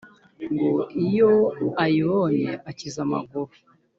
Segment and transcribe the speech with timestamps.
[0.51, 0.69] ngo
[1.05, 1.31] iyo
[1.83, 3.51] ayibonye akiza amaguru